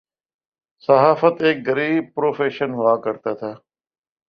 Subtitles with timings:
[0.87, 3.51] صحافت ایک غریب پروفیشن ہوا کرتاتھا۔